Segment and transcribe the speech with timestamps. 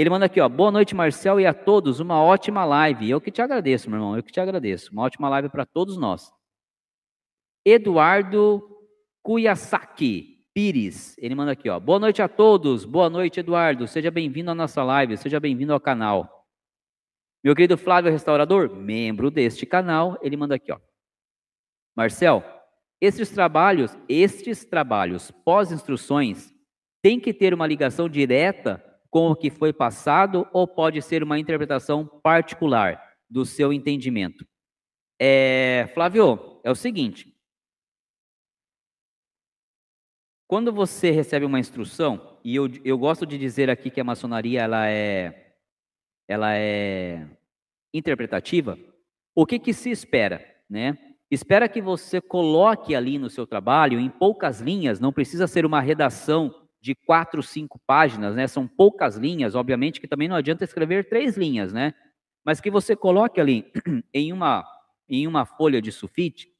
[0.00, 0.48] Ele manda aqui, ó.
[0.48, 2.00] Boa noite, Marcel, e a todos.
[2.00, 3.10] Uma ótima live.
[3.10, 4.16] Eu que te agradeço, meu irmão.
[4.16, 4.90] Eu que te agradeço.
[4.92, 6.32] Uma ótima live para todos nós.
[7.66, 8.66] Eduardo
[9.22, 11.14] Kuyasaki Pires.
[11.18, 11.78] Ele manda aqui, ó.
[11.78, 12.86] Boa noite a todos.
[12.86, 13.86] Boa noite, Eduardo.
[13.86, 15.18] Seja bem-vindo à nossa live.
[15.18, 16.48] Seja bem-vindo ao canal.
[17.44, 20.80] Meu querido Flávio Restaurador, membro deste canal, ele manda aqui, ó.
[21.94, 22.42] Marcel,
[23.02, 26.54] estes trabalhos, estes trabalhos pós-instruções
[27.02, 31.38] têm que ter uma ligação direta com o que foi passado ou pode ser uma
[31.38, 34.46] interpretação particular do seu entendimento?
[35.20, 37.34] É, Flávio, é o seguinte.
[40.46, 44.62] Quando você recebe uma instrução, e eu, eu gosto de dizer aqui que a maçonaria
[44.62, 45.54] ela é,
[46.26, 47.28] ela é
[47.94, 48.78] interpretativa,
[49.34, 50.44] o que, que se espera?
[50.68, 50.98] Né?
[51.30, 55.80] Espera que você coloque ali no seu trabalho, em poucas linhas, não precisa ser uma
[55.80, 58.46] redação de quatro, cinco páginas, né?
[58.46, 61.94] São poucas linhas, obviamente que também não adianta escrever três linhas, né?
[62.44, 63.70] Mas que você coloque ali
[64.14, 64.64] em uma,
[65.08, 66.50] em uma folha de sulfite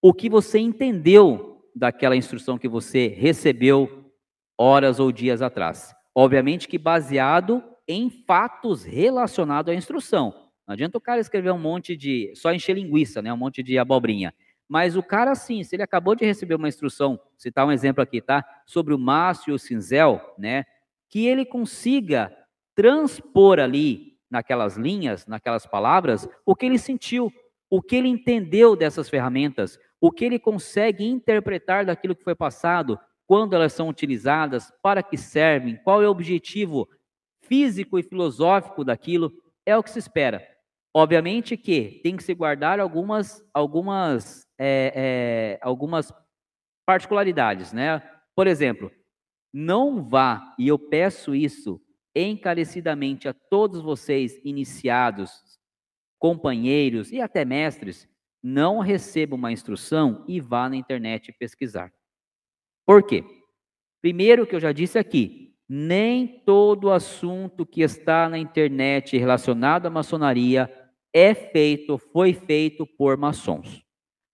[0.00, 4.12] o que você entendeu daquela instrução que você recebeu
[4.56, 5.94] horas ou dias atrás.
[6.14, 10.32] Obviamente que baseado em fatos relacionados à instrução.
[10.66, 12.32] Não adianta o cara escrever um monte de.
[12.34, 13.32] só encher linguiça, né?
[13.32, 14.34] Um monte de abobrinha.
[14.68, 18.20] Mas o cara, sim, se ele acabou de receber uma instrução, citar um exemplo aqui,
[18.20, 18.44] tá?
[18.66, 20.64] Sobre o Márcio e o Cinzel, né?
[21.08, 22.30] Que ele consiga
[22.74, 27.32] transpor ali, naquelas linhas, naquelas palavras, o que ele sentiu,
[27.70, 32.98] o que ele entendeu dessas ferramentas, o que ele consegue interpretar daquilo que foi passado,
[33.26, 36.88] quando elas são utilizadas, para que servem, qual é o objetivo
[37.42, 39.32] físico e filosófico daquilo,
[39.66, 40.46] é o que se espera.
[41.00, 46.12] Obviamente que tem que se guardar algumas, algumas, é, é, algumas
[46.84, 48.00] particularidades, né?
[48.34, 48.90] Por exemplo,
[49.54, 51.80] não vá, e eu peço isso
[52.16, 55.30] encarecidamente a todos vocês iniciados,
[56.18, 58.08] companheiros e até mestres,
[58.42, 61.92] não receba uma instrução e vá na internet pesquisar.
[62.84, 63.22] Por quê?
[64.02, 69.90] Primeiro que eu já disse aqui, nem todo assunto que está na internet relacionado à
[69.90, 70.68] maçonaria
[71.12, 73.82] é feito, foi feito por maçons.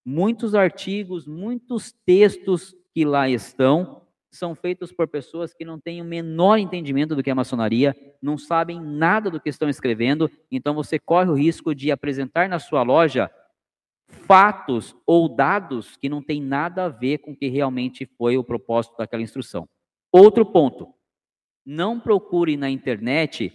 [0.04, 6.04] Muitos artigos, muitos textos que lá estão são feitos por pessoas que não têm o
[6.04, 10.98] menor entendimento do que é maçonaria, não sabem nada do que estão escrevendo, então você
[10.98, 13.30] corre o risco de apresentar na sua loja
[14.08, 18.44] fatos ou dados que não têm nada a ver com o que realmente foi o
[18.44, 19.68] propósito daquela instrução.
[20.12, 20.92] Outro ponto,
[21.64, 23.52] não procure na internet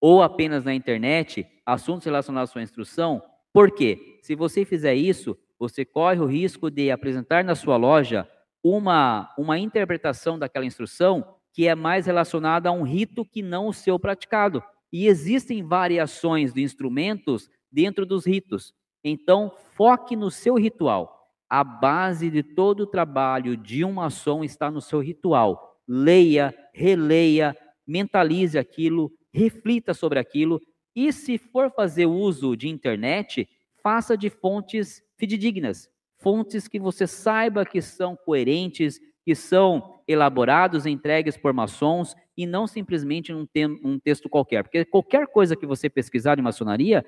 [0.00, 5.84] ou apenas na internet assuntos relacionados à sua instrução, porque se você fizer isso, você
[5.84, 8.28] corre o risco de apresentar na sua loja
[8.62, 13.74] uma, uma interpretação daquela instrução que é mais relacionada a um rito que não o
[13.74, 14.62] seu praticado.
[14.92, 18.74] E existem variações de instrumentos dentro dos ritos.
[19.04, 21.28] Então, foque no seu ritual.
[21.48, 27.56] A base de todo o trabalho de um maçom está no seu ritual leia, releia,
[27.86, 30.60] mentalize aquilo, reflita sobre aquilo
[30.94, 33.48] e se for fazer uso de internet,
[33.82, 35.88] faça de fontes fidedignas,
[36.18, 42.66] fontes que você saiba que são coerentes, que são elaborados, entregues por maçons e não
[42.66, 47.04] simplesmente um, te um texto qualquer, porque qualquer coisa que você pesquisar de maçonaria,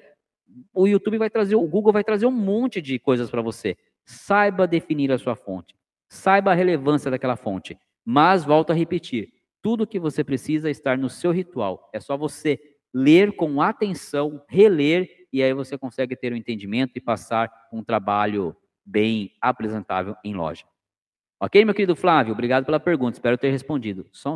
[0.72, 3.76] o YouTube vai trazer, o Google vai trazer um monte de coisas para você.
[4.04, 5.74] Saiba definir a sua fonte,
[6.08, 7.76] saiba a relevância daquela fonte.
[8.04, 11.88] Mas, volto a repetir, tudo que você precisa estar no seu ritual.
[11.92, 12.60] É só você
[12.94, 17.82] ler com atenção, reler, e aí você consegue ter o um entendimento e passar um
[17.82, 18.56] trabalho
[18.86, 20.64] bem apresentável em loja.
[21.40, 22.32] Ok, meu querido Flávio?
[22.32, 24.06] Obrigado pela pergunta, espero ter respondido.
[24.12, 24.32] Só